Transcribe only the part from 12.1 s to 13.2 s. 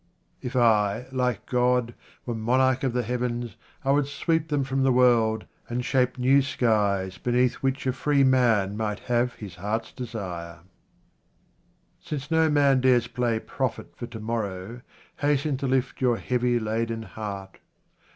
no man dares